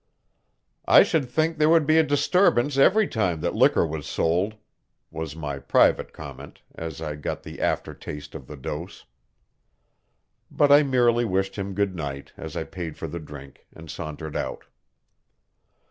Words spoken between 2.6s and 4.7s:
every time that liquor was sold,"